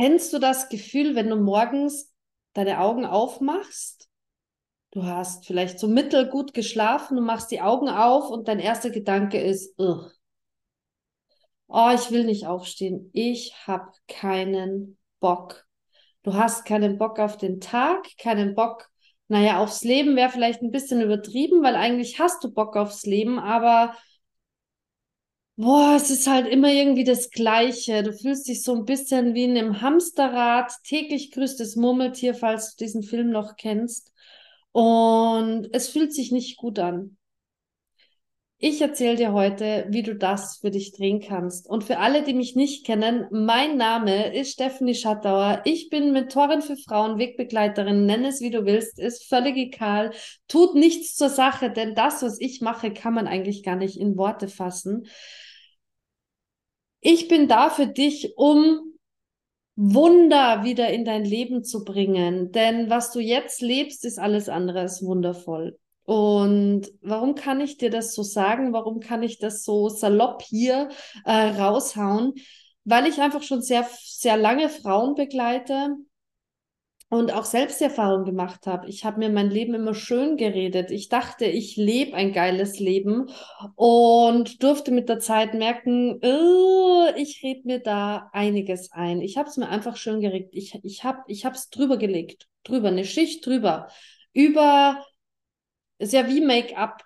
Kennst 0.00 0.32
du 0.32 0.38
das 0.38 0.70
Gefühl, 0.70 1.14
wenn 1.14 1.28
du 1.28 1.36
morgens 1.36 2.10
deine 2.54 2.80
Augen 2.80 3.04
aufmachst? 3.04 4.08
Du 4.92 5.04
hast 5.04 5.44
vielleicht 5.46 5.78
so 5.78 5.88
mittelgut 5.88 6.54
geschlafen, 6.54 7.18
du 7.18 7.22
machst 7.22 7.50
die 7.50 7.60
Augen 7.60 7.90
auf 7.90 8.30
und 8.30 8.48
dein 8.48 8.60
erster 8.60 8.88
Gedanke 8.88 9.38
ist, 9.38 9.78
Ugh. 9.78 10.10
oh, 11.68 11.90
ich 11.94 12.10
will 12.10 12.24
nicht 12.24 12.46
aufstehen, 12.46 13.10
ich 13.12 13.54
habe 13.66 13.92
keinen 14.08 14.96
Bock. 15.20 15.66
Du 16.22 16.32
hast 16.32 16.64
keinen 16.64 16.96
Bock 16.96 17.18
auf 17.18 17.36
den 17.36 17.60
Tag, 17.60 18.06
keinen 18.16 18.54
Bock, 18.54 18.88
naja, 19.28 19.58
aufs 19.58 19.84
Leben 19.84 20.16
wäre 20.16 20.30
vielleicht 20.30 20.62
ein 20.62 20.70
bisschen 20.70 21.02
übertrieben, 21.02 21.62
weil 21.62 21.76
eigentlich 21.76 22.18
hast 22.18 22.42
du 22.42 22.50
Bock 22.50 22.74
aufs 22.74 23.04
Leben, 23.04 23.38
aber 23.38 23.94
boah, 25.60 25.94
es 25.96 26.10
ist 26.10 26.26
halt 26.26 26.48
immer 26.48 26.72
irgendwie 26.72 27.04
das 27.04 27.30
Gleiche. 27.30 28.02
Du 28.02 28.12
fühlst 28.12 28.48
dich 28.48 28.62
so 28.62 28.74
ein 28.74 28.86
bisschen 28.86 29.34
wie 29.34 29.44
in 29.44 29.56
einem 29.56 29.82
Hamsterrad, 29.82 30.72
täglich 30.84 31.30
grüßt 31.32 31.60
das 31.60 31.76
Murmeltier, 31.76 32.34
falls 32.34 32.74
du 32.74 32.84
diesen 32.84 33.02
Film 33.02 33.30
noch 33.30 33.56
kennst. 33.56 34.12
Und 34.72 35.68
es 35.72 35.88
fühlt 35.88 36.14
sich 36.14 36.32
nicht 36.32 36.56
gut 36.56 36.78
an. 36.78 37.16
Ich 38.62 38.80
erzähle 38.80 39.16
dir 39.16 39.32
heute, 39.32 39.86
wie 39.88 40.02
du 40.02 40.14
das 40.14 40.58
für 40.58 40.70
dich 40.70 40.92
drehen 40.92 41.20
kannst. 41.20 41.66
Und 41.68 41.82
für 41.84 41.98
alle, 41.98 42.22
die 42.22 42.34
mich 42.34 42.56
nicht 42.56 42.84
kennen, 42.84 43.26
mein 43.30 43.78
Name 43.78 44.34
ist 44.34 44.52
Stephanie 44.52 44.94
Schattauer. 44.94 45.62
Ich 45.64 45.88
bin 45.88 46.12
Mentorin 46.12 46.60
für 46.60 46.76
Frauen, 46.76 47.18
Wegbegleiterin, 47.18 48.04
nenn 48.04 48.24
es 48.24 48.42
wie 48.42 48.50
du 48.50 48.66
willst, 48.66 48.98
ist 48.98 49.28
völlig 49.28 49.56
egal. 49.56 50.12
Tut 50.46 50.74
nichts 50.74 51.16
zur 51.16 51.30
Sache, 51.30 51.70
denn 51.70 51.94
das, 51.94 52.22
was 52.22 52.38
ich 52.38 52.60
mache, 52.60 52.92
kann 52.92 53.14
man 53.14 53.26
eigentlich 53.26 53.62
gar 53.62 53.76
nicht 53.76 53.98
in 53.98 54.16
Worte 54.18 54.48
fassen. 54.48 55.06
Ich 57.00 57.28
bin 57.28 57.48
da 57.48 57.70
für 57.70 57.86
dich, 57.86 58.36
um 58.36 58.90
Wunder 59.76 60.64
wieder 60.64 60.90
in 60.90 61.04
dein 61.04 61.24
Leben 61.24 61.64
zu 61.64 61.84
bringen. 61.84 62.52
Denn 62.52 62.90
was 62.90 63.12
du 63.12 63.20
jetzt 63.20 63.62
lebst, 63.62 64.04
ist 64.04 64.18
alles 64.18 64.48
andere 64.48 64.80
als 64.80 65.02
wundervoll. 65.02 65.78
Und 66.04 66.90
warum 67.00 67.34
kann 67.34 67.60
ich 67.60 67.78
dir 67.78 67.90
das 67.90 68.14
so 68.14 68.22
sagen? 68.22 68.72
Warum 68.72 69.00
kann 69.00 69.22
ich 69.22 69.38
das 69.38 69.64
so 69.64 69.88
salopp 69.88 70.42
hier 70.42 70.90
äh, 71.24 71.32
raushauen? 71.32 72.34
Weil 72.84 73.06
ich 73.06 73.20
einfach 73.20 73.42
schon 73.42 73.62
sehr, 73.62 73.88
sehr 74.02 74.36
lange 74.36 74.68
Frauen 74.68 75.14
begleite 75.14 75.96
und 77.10 77.32
auch 77.34 77.44
Selbsterfahrung 77.44 78.24
gemacht 78.24 78.68
habe. 78.68 78.88
Ich 78.88 79.04
habe 79.04 79.18
mir 79.18 79.30
mein 79.30 79.50
Leben 79.50 79.74
immer 79.74 79.94
schön 79.94 80.36
geredet. 80.36 80.92
Ich 80.92 81.08
dachte, 81.08 81.44
ich 81.44 81.76
lebe 81.76 82.14
ein 82.14 82.32
geiles 82.32 82.78
Leben 82.78 83.28
und 83.74 84.62
durfte 84.62 84.92
mit 84.92 85.08
der 85.08 85.18
Zeit 85.18 85.54
merken, 85.54 86.20
oh, 86.22 87.08
ich 87.16 87.42
rede 87.42 87.62
mir 87.66 87.80
da 87.80 88.30
einiges 88.32 88.92
ein. 88.92 89.20
Ich 89.22 89.36
habe 89.36 89.48
es 89.48 89.56
mir 89.56 89.68
einfach 89.68 89.96
schön 89.96 90.20
geredet. 90.20 90.50
Ich, 90.52 90.78
ich 90.84 91.02
habe 91.02 91.18
ich 91.26 91.44
es 91.44 91.68
drüber 91.70 91.98
gelegt, 91.98 92.46
drüber, 92.62 92.88
eine 92.88 93.04
Schicht 93.04 93.44
drüber. 93.44 93.88
Über, 94.32 95.04
ist 95.98 96.12
ja 96.12 96.28
wie 96.28 96.40
Make-up. 96.40 97.02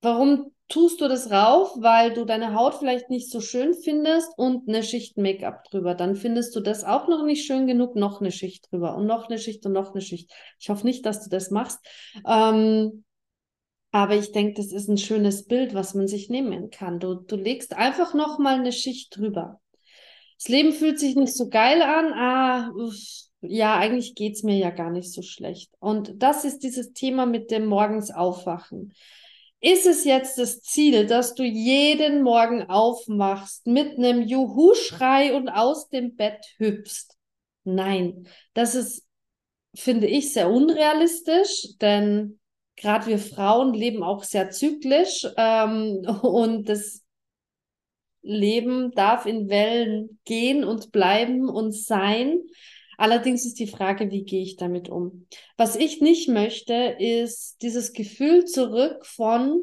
Warum 0.00 0.52
tust 0.68 1.00
du 1.00 1.08
das 1.08 1.30
rauf, 1.30 1.70
weil 1.78 2.12
du 2.12 2.24
deine 2.24 2.54
Haut 2.54 2.74
vielleicht 2.74 3.08
nicht 3.08 3.30
so 3.30 3.40
schön 3.40 3.74
findest 3.74 4.28
und 4.36 4.68
eine 4.68 4.82
Schicht 4.82 5.16
Make-up 5.16 5.64
drüber. 5.64 5.94
Dann 5.94 6.16
findest 6.16 6.56
du 6.56 6.60
das 6.60 6.82
auch 6.84 7.08
noch 7.08 7.24
nicht 7.24 7.46
schön 7.46 7.66
genug, 7.66 7.94
noch 7.94 8.20
eine 8.20 8.32
Schicht 8.32 8.70
drüber 8.70 8.96
und 8.96 9.06
noch 9.06 9.28
eine 9.28 9.38
Schicht 9.38 9.64
und 9.66 9.72
noch 9.72 9.92
eine 9.92 10.00
Schicht. 10.00 10.30
Ich 10.58 10.68
hoffe 10.68 10.86
nicht, 10.86 11.06
dass 11.06 11.22
du 11.22 11.30
das 11.30 11.50
machst. 11.50 11.78
Ähm, 12.26 13.04
aber 13.92 14.16
ich 14.16 14.32
denke, 14.32 14.54
das 14.60 14.72
ist 14.72 14.88
ein 14.88 14.98
schönes 14.98 15.46
Bild, 15.46 15.72
was 15.72 15.94
man 15.94 16.08
sich 16.08 16.28
nehmen 16.28 16.70
kann. 16.70 16.98
Du, 16.98 17.14
du 17.14 17.36
legst 17.36 17.74
einfach 17.74 18.12
noch 18.12 18.38
mal 18.38 18.58
eine 18.58 18.72
Schicht 18.72 19.16
drüber. 19.16 19.60
Das 20.38 20.48
Leben 20.48 20.72
fühlt 20.72 20.98
sich 20.98 21.14
nicht 21.14 21.34
so 21.34 21.48
geil 21.48 21.80
an. 21.80 22.12
Ah, 22.12 22.70
uff, 22.72 22.94
ja, 23.40 23.78
eigentlich 23.78 24.14
geht's 24.14 24.42
mir 24.42 24.56
ja 24.56 24.70
gar 24.70 24.90
nicht 24.90 25.12
so 25.12 25.22
schlecht. 25.22 25.70
Und 25.78 26.14
das 26.22 26.44
ist 26.44 26.58
dieses 26.58 26.92
Thema 26.92 27.24
mit 27.24 27.50
dem 27.50 27.66
morgens 27.66 28.10
aufwachen. 28.10 28.92
Ist 29.60 29.86
es 29.86 30.04
jetzt 30.04 30.38
das 30.38 30.60
Ziel, 30.60 31.06
dass 31.06 31.34
du 31.34 31.42
jeden 31.42 32.22
Morgen 32.22 32.64
aufmachst 32.64 33.66
mit 33.66 33.96
einem 33.96 34.22
Juhu-Schrei 34.22 35.34
und 35.34 35.48
aus 35.48 35.88
dem 35.88 36.14
Bett 36.14 36.44
hüpfst? 36.58 37.16
Nein, 37.64 38.28
das 38.54 38.74
ist, 38.74 39.04
finde 39.74 40.06
ich, 40.06 40.32
sehr 40.32 40.50
unrealistisch, 40.50 41.76
denn 41.80 42.38
gerade 42.76 43.06
wir 43.06 43.18
Frauen 43.18 43.72
leben 43.74 44.02
auch 44.02 44.22
sehr 44.22 44.50
zyklisch 44.50 45.26
ähm, 45.36 46.06
und 46.22 46.68
das 46.68 47.02
Leben 48.22 48.90
darf 48.92 49.24
in 49.24 49.48
Wellen 49.48 50.18
gehen 50.24 50.64
und 50.64 50.92
bleiben 50.92 51.48
und 51.48 51.72
sein. 51.72 52.40
Allerdings 52.98 53.44
ist 53.44 53.58
die 53.58 53.66
Frage, 53.66 54.10
wie 54.10 54.24
gehe 54.24 54.42
ich 54.42 54.56
damit 54.56 54.88
um? 54.88 55.26
Was 55.56 55.76
ich 55.76 56.00
nicht 56.00 56.28
möchte, 56.28 56.74
ist 56.98 57.62
dieses 57.62 57.92
Gefühl 57.92 58.44
zurück 58.44 59.04
von, 59.06 59.62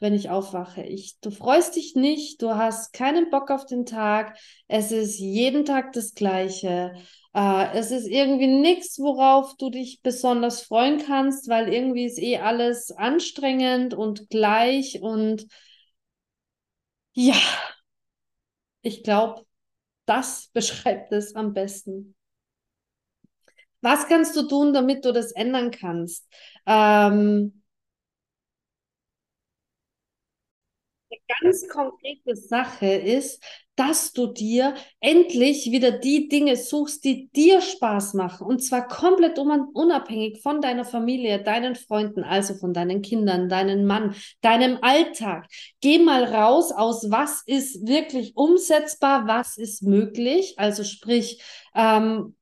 wenn 0.00 0.14
ich 0.14 0.30
aufwache. 0.30 0.82
Ich, 0.82 1.18
du 1.20 1.30
freust 1.30 1.76
dich 1.76 1.94
nicht, 1.94 2.42
du 2.42 2.54
hast 2.54 2.92
keinen 2.92 3.30
Bock 3.30 3.50
auf 3.50 3.66
den 3.66 3.86
Tag, 3.86 4.36
es 4.68 4.92
ist 4.92 5.18
jeden 5.18 5.64
Tag 5.64 5.92
das 5.92 6.14
Gleiche. 6.14 6.92
Äh, 7.34 7.72
es 7.74 7.90
ist 7.90 8.06
irgendwie 8.06 8.46
nichts, 8.46 8.98
worauf 8.98 9.54
du 9.56 9.70
dich 9.70 10.00
besonders 10.02 10.62
freuen 10.62 10.98
kannst, 11.04 11.48
weil 11.48 11.72
irgendwie 11.72 12.04
ist 12.04 12.18
eh 12.18 12.38
alles 12.38 12.90
anstrengend 12.90 13.94
und 13.94 14.28
gleich 14.30 15.00
und 15.02 15.46
ja, 17.14 17.34
ich 18.82 19.02
glaube, 19.02 19.44
das 20.06 20.48
beschreibt 20.54 21.12
es 21.12 21.34
am 21.36 21.52
besten. 21.54 22.14
Was 23.82 24.06
kannst 24.08 24.34
du 24.36 24.48
tun, 24.48 24.72
damit 24.72 25.04
du 25.04 25.12
das 25.12 25.30
ändern 25.32 25.70
kannst? 25.70 26.26
Ähm, 26.66 27.62
eine 31.10 31.20
ganz 31.40 31.68
konkrete 31.68 32.36
Sache 32.36 32.86
ist, 32.86 33.42
dass 33.76 34.12
du 34.12 34.28
dir 34.28 34.74
endlich 35.00 35.70
wieder 35.70 35.90
die 35.90 36.28
Dinge 36.28 36.56
suchst, 36.56 37.04
die 37.04 37.28
dir 37.30 37.60
Spaß 37.60 38.14
machen. 38.14 38.46
Und 38.46 38.62
zwar 38.62 38.86
komplett 38.86 39.38
unabhängig 39.38 40.42
von 40.42 40.60
deiner 40.60 40.84
Familie, 40.84 41.42
deinen 41.42 41.74
Freunden, 41.74 42.22
also 42.22 42.54
von 42.54 42.72
deinen 42.72 43.02
Kindern, 43.02 43.48
deinem 43.48 43.84
Mann, 43.84 44.14
deinem 44.42 44.78
Alltag. 44.82 45.46
Geh 45.80 45.98
mal 45.98 46.24
raus 46.24 46.72
aus, 46.72 47.10
was 47.10 47.42
ist 47.46 47.86
wirklich 47.86 48.36
umsetzbar, 48.36 49.26
was 49.26 49.56
ist 49.56 49.82
möglich. 49.82 50.54
Also 50.56 50.84
sprich, 50.84 51.42
ähm, 51.74 52.36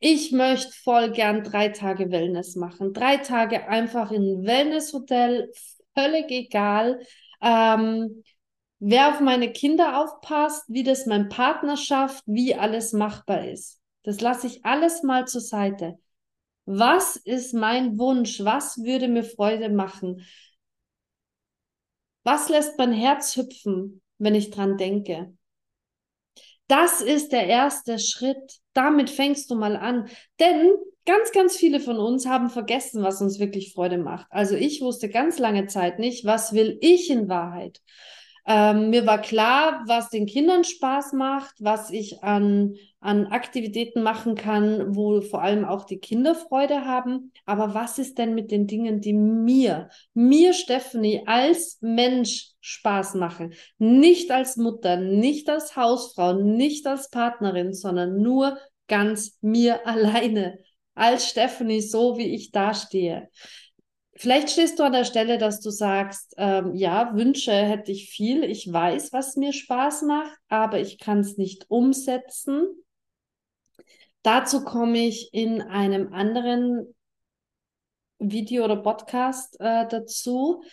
ich 0.00 0.32
möchte 0.32 0.72
voll 0.72 1.10
gern 1.10 1.42
drei 1.42 1.68
Tage 1.68 2.10
Wellness 2.10 2.54
machen. 2.56 2.92
Drei 2.92 3.16
Tage 3.16 3.68
einfach 3.68 4.12
in 4.12 4.22
ein 4.22 4.46
Wellnesshotel, 4.46 5.52
völlig 5.94 6.30
egal. 6.30 7.00
Ähm, 7.40 8.22
wer 8.78 9.10
auf 9.10 9.20
meine 9.20 9.52
Kinder 9.52 10.02
aufpasst, 10.02 10.64
wie 10.68 10.82
das 10.82 11.06
mein 11.06 11.28
Partner 11.28 11.76
schafft, 11.76 12.24
wie 12.26 12.54
alles 12.54 12.92
machbar 12.92 13.46
ist. 13.48 13.80
Das 14.02 14.20
lasse 14.20 14.46
ich 14.46 14.64
alles 14.64 15.02
mal 15.02 15.26
zur 15.26 15.40
Seite. 15.40 15.98
Was 16.64 17.16
ist 17.16 17.54
mein 17.54 17.98
Wunsch? 17.98 18.44
Was 18.44 18.78
würde 18.84 19.08
mir 19.08 19.24
Freude 19.24 19.70
machen? 19.70 20.26
Was 22.24 22.48
lässt 22.48 22.76
mein 22.78 22.92
Herz 22.92 23.36
hüpfen, 23.36 24.02
wenn 24.18 24.34
ich 24.34 24.50
dran 24.50 24.76
denke? 24.76 25.34
Das 26.66 27.00
ist 27.00 27.32
der 27.32 27.46
erste 27.46 27.98
Schritt. 27.98 28.58
Damit 28.74 29.08
fängst 29.08 29.50
du 29.50 29.54
mal 29.54 29.76
an. 29.76 30.08
Denn 30.38 30.74
ganz, 31.06 31.32
ganz 31.32 31.56
viele 31.56 31.80
von 31.80 31.98
uns 31.98 32.26
haben 32.26 32.50
vergessen, 32.50 33.02
was 33.02 33.22
uns 33.22 33.38
wirklich 33.38 33.72
Freude 33.72 33.96
macht. 33.96 34.26
Also 34.28 34.54
ich 34.54 34.82
wusste 34.82 35.08
ganz 35.08 35.38
lange 35.38 35.66
Zeit 35.66 35.98
nicht, 35.98 36.26
was 36.26 36.52
will 36.52 36.76
ich 36.82 37.08
in 37.08 37.30
Wahrheit. 37.30 37.80
Ähm, 38.46 38.90
mir 38.90 39.06
war 39.06 39.20
klar, 39.20 39.82
was 39.86 40.10
den 40.10 40.26
Kindern 40.26 40.64
Spaß 40.64 41.12
macht, 41.12 41.54
was 41.60 41.90
ich 41.90 42.22
an, 42.22 42.74
an 43.00 43.26
Aktivitäten 43.26 44.02
machen 44.02 44.34
kann, 44.34 44.96
wo 44.96 45.20
vor 45.20 45.42
allem 45.42 45.64
auch 45.64 45.84
die 45.84 45.98
Kinder 45.98 46.34
Freude 46.34 46.84
haben. 46.84 47.32
Aber 47.44 47.74
was 47.74 47.98
ist 47.98 48.18
denn 48.18 48.34
mit 48.34 48.50
den 48.50 48.66
Dingen, 48.66 49.00
die 49.00 49.12
mir, 49.12 49.90
mir 50.14 50.52
Stephanie 50.54 51.22
als 51.26 51.78
Mensch 51.80 52.52
Spaß 52.60 53.14
machen? 53.14 53.54
Nicht 53.78 54.30
als 54.30 54.56
Mutter, 54.56 54.96
nicht 54.96 55.48
als 55.48 55.76
Hausfrau, 55.76 56.34
nicht 56.34 56.86
als 56.86 57.10
Partnerin, 57.10 57.74
sondern 57.74 58.20
nur 58.20 58.58
ganz 58.88 59.38
mir 59.40 59.86
alleine. 59.86 60.58
Als 60.94 61.28
Stephanie, 61.28 61.80
so 61.80 62.18
wie 62.18 62.34
ich 62.34 62.50
dastehe. 62.50 63.28
Vielleicht 64.20 64.50
stehst 64.50 64.80
du 64.80 64.82
an 64.82 64.92
der 64.92 65.04
Stelle, 65.04 65.38
dass 65.38 65.60
du 65.60 65.70
sagst, 65.70 66.34
ähm, 66.38 66.74
ja, 66.74 67.14
Wünsche 67.14 67.52
hätte 67.52 67.92
ich 67.92 68.10
viel, 68.10 68.42
ich 68.42 68.70
weiß, 68.70 69.12
was 69.12 69.36
mir 69.36 69.52
Spaß 69.52 70.02
macht, 70.02 70.36
aber 70.48 70.80
ich 70.80 70.98
kann 70.98 71.20
es 71.20 71.36
nicht 71.36 71.66
umsetzen. 71.68 72.66
Dazu 74.22 74.64
komme 74.64 74.98
ich 74.98 75.32
in 75.32 75.62
einem 75.62 76.12
anderen 76.12 76.96
Video 78.18 78.64
oder 78.64 78.76
Podcast 78.76 79.54
äh, 79.60 79.86
dazu. 79.88 80.64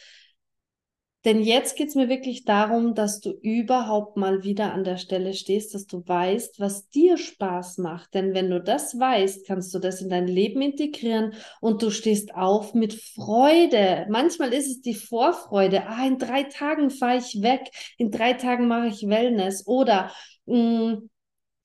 Denn 1.25 1.41
jetzt 1.41 1.75
geht 1.75 1.87
es 1.87 1.95
mir 1.95 2.07
wirklich 2.07 2.45
darum, 2.45 2.93
dass 2.93 3.19
du 3.19 3.31
überhaupt 3.31 4.15
mal 4.15 4.43
wieder 4.43 4.73
an 4.73 4.83
der 4.83 4.97
Stelle 4.97 5.33
stehst, 5.33 5.73
dass 5.73 5.87
du 5.87 6.03
weißt, 6.05 6.59
was 6.59 6.87
dir 6.89 7.17
Spaß 7.17 7.79
macht. 7.79 8.13
Denn 8.13 8.35
wenn 8.35 8.51
du 8.51 8.61
das 8.61 8.99
weißt, 8.99 9.47
kannst 9.47 9.73
du 9.73 9.79
das 9.79 10.01
in 10.01 10.09
dein 10.09 10.27
Leben 10.27 10.61
integrieren 10.61 11.33
und 11.61 11.81
du 11.81 11.89
stehst 11.89 12.35
auf 12.35 12.75
mit 12.75 12.93
Freude. 12.93 14.05
Manchmal 14.07 14.53
ist 14.53 14.67
es 14.67 14.81
die 14.81 14.93
Vorfreude. 14.93 15.87
Ah, 15.87 16.05
in 16.05 16.19
drei 16.19 16.43
Tagen 16.43 16.91
fahre 16.91 17.17
ich 17.17 17.41
weg, 17.41 17.71
in 17.97 18.11
drei 18.11 18.33
Tagen 18.33 18.67
mache 18.67 18.87
ich 18.87 19.07
Wellness 19.07 19.65
oder 19.65 20.11
mh, 20.45 20.57
mm, 20.57 21.09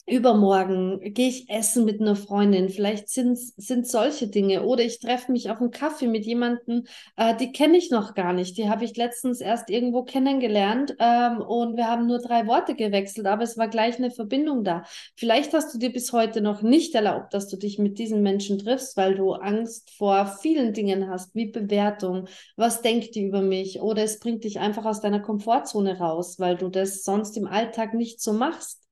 übermorgen 0.06 1.00
gehe 1.14 1.28
ich 1.28 1.48
essen 1.48 1.84
mit 1.84 2.00
einer 2.00 2.16
Freundin. 2.16 2.68
Vielleicht 2.68 3.08
sind 3.08 3.38
sind 3.38 3.86
solche 3.86 4.28
Dinge. 4.28 4.64
Oder 4.64 4.82
ich 4.82 4.98
treffe 4.98 5.30
mich 5.32 5.50
auf 5.50 5.60
einen 5.60 5.70
Kaffee 5.70 6.06
mit 6.08 6.26
jemandem, 6.26 6.84
äh, 7.16 7.34
die 7.36 7.52
kenne 7.52 7.76
ich 7.76 7.90
noch 7.90 8.14
gar 8.14 8.32
nicht. 8.32 8.56
Die 8.56 8.68
habe 8.68 8.84
ich 8.84 8.96
letztens 8.96 9.40
erst 9.40 9.70
irgendwo 9.70 10.02
kennengelernt 10.02 10.96
ähm, 10.98 11.40
und 11.40 11.76
wir 11.76 11.86
haben 11.86 12.06
nur 12.06 12.18
drei 12.18 12.46
Worte 12.46 12.74
gewechselt, 12.74 13.26
aber 13.26 13.42
es 13.42 13.56
war 13.56 13.68
gleich 13.68 13.98
eine 13.98 14.10
Verbindung 14.10 14.64
da. 14.64 14.84
Vielleicht 15.16 15.54
hast 15.54 15.74
du 15.74 15.78
dir 15.78 15.92
bis 15.92 16.12
heute 16.12 16.40
noch 16.40 16.62
nicht 16.62 16.94
erlaubt, 16.94 17.34
dass 17.34 17.48
du 17.48 17.56
dich 17.56 17.78
mit 17.78 17.98
diesen 17.98 18.22
Menschen 18.22 18.58
triffst, 18.58 18.96
weil 18.96 19.14
du 19.14 19.32
Angst 19.32 19.90
vor 19.90 20.26
vielen 20.40 20.72
Dingen 20.72 21.08
hast, 21.08 21.34
wie 21.34 21.46
Bewertung, 21.46 22.26
was 22.56 22.82
denkt 22.82 23.14
die 23.14 23.24
über 23.24 23.42
mich? 23.42 23.80
Oder 23.80 24.02
es 24.02 24.18
bringt 24.18 24.44
dich 24.44 24.58
einfach 24.60 24.84
aus 24.84 25.00
deiner 25.00 25.20
Komfortzone 25.20 25.98
raus, 25.98 26.38
weil 26.38 26.56
du 26.56 26.68
das 26.68 27.04
sonst 27.04 27.36
im 27.36 27.46
Alltag 27.46 27.94
nicht 27.94 28.20
so 28.20 28.32
machst. 28.32 28.89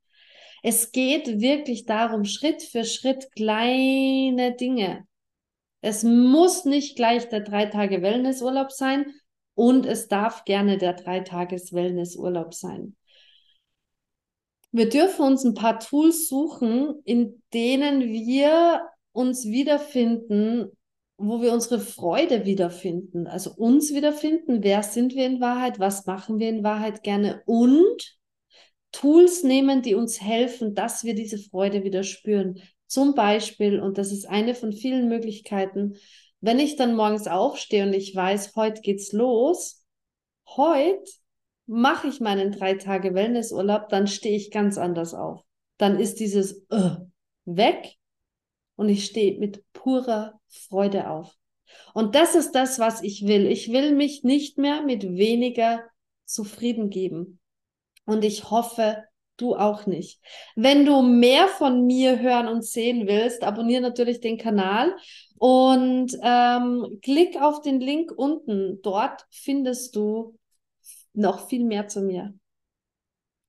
Es 0.63 0.93
geht 0.93 1.41
wirklich 1.41 1.85
darum, 1.87 2.25
Schritt 2.25 2.63
für 2.63 2.85
Schritt 2.85 3.31
kleine 3.33 4.55
Dinge. 4.57 5.07
Es 5.81 6.03
muss 6.03 6.65
nicht 6.65 6.97
gleich 6.97 7.29
der 7.29 7.41
drei 7.41 7.67
Tage 7.67 8.03
Wellnessurlaub 8.03 8.73
sein 8.73 9.07
und 9.55 9.87
es 9.87 10.09
darf 10.09 10.45
gerne 10.45 10.79
der 10.79 10.95
drei 10.95 11.21
Tages 11.21 11.73
Wellnessurlaub 11.73 12.55
sein. 12.55 12.97
Wir 14.71 14.89
dürfen 14.89 15.25
uns 15.25 15.45
ein 15.45 15.55
paar 15.55 15.81
Tools 15.81 16.29
suchen, 16.29 17.01
in 17.05 17.43
denen 17.55 18.03
wir 18.03 18.83
uns 19.13 19.47
wiederfinden, 19.47 20.71
wo 21.17 21.41
wir 21.41 21.53
unsere 21.53 21.81
Freude 21.81 22.45
wiederfinden. 22.45 23.27
Also 23.27 23.53
uns 23.55 23.93
wiederfinden. 23.95 24.63
Wer 24.63 24.83
sind 24.83 25.15
wir 25.15 25.27
in 25.27 25.41
Wahrheit? 25.41 25.81
Was 25.81 26.07
machen 26.07 26.39
wir 26.39 26.49
in 26.49 26.63
Wahrheit 26.63 27.03
gerne? 27.03 27.43
Und 27.47 28.18
Tools 28.93 29.43
nehmen, 29.43 29.83
die 29.83 29.95
uns 29.95 30.21
helfen, 30.21 30.75
dass 30.75 31.05
wir 31.05 31.15
diese 31.15 31.39
Freude 31.39 31.85
wieder 31.85 32.03
spüren. 32.03 32.61
Zum 32.87 33.15
Beispiel, 33.15 33.81
und 33.81 33.99
das 33.99 34.13
ist 34.13 34.27
eine 34.27 34.55
von 34.55 34.73
vielen 34.73 35.09
Möglichkeiten, 35.09 35.97
wenn 36.41 36.59
ich 36.59 36.77
dann 36.77 36.95
morgens 36.95 37.27
aufstehe 37.27 37.85
und 37.85 37.93
ich 37.93 38.15
weiß, 38.15 38.55
heute 38.57 38.81
geht's 38.81 39.13
los, 39.13 39.85
heute 40.47 41.03
mache 41.67 42.09
ich 42.09 42.21
meinen 42.21 42.53
drei 42.53 42.75
Tage 42.75 43.13
Wellnessurlaub, 43.13 43.89
dann 43.89 44.07
stehe 44.07 44.37
ich 44.37 44.51
ganz 44.51 44.79
anders 44.79 45.15
auf. 45.15 45.43
Dann 45.77 45.99
ist 45.99 46.21
dieses 46.21 46.65
äh, 46.71 46.97
weg 47.45 47.97
und 48.77 48.89
ich 48.89 49.05
stehe 49.05 49.39
mit 49.39 49.65
purer 49.73 50.41
Freude 50.49 51.11
auf. 51.11 51.37
Und 51.93 52.15
das 52.15 52.35
ist 52.35 52.53
das, 52.53 52.79
was 52.79 53.03
ich 53.03 53.27
will. 53.27 53.47
Ich 53.47 53.71
will 53.71 53.95
mich 53.95 54.25
nicht 54.25 54.57
mehr 54.57 54.83
mit 54.83 55.03
weniger 55.03 55.85
zufrieden 56.25 56.89
geben. 56.89 57.41
Und 58.09 58.25
ich 58.25 58.51
hoffe, 58.51 59.05
du 59.37 59.55
auch 59.55 59.85
nicht. 59.85 60.19
Wenn 60.57 60.87
du 60.87 61.03
mehr 61.03 61.47
von 61.47 61.85
mir 61.87 62.21
hören 62.21 62.49
und 62.49 62.65
sehen 62.65 63.07
willst, 63.07 63.45
abonniere 63.45 63.83
natürlich 63.83 64.23
den 64.23 64.39
Kanal 64.39 64.97
und 65.37 66.17
ähm, 66.23 67.01
klick 67.03 67.39
auf 67.39 67.61
den 67.61 67.81
Link 67.81 68.11
unten. 68.17 68.81
Dort 68.81 69.27
findest 69.31 69.95
du 69.95 70.39
noch 71.13 71.51
viel 71.51 71.67
mehr 71.67 71.87
zu 71.87 72.01
mir. 72.01 72.33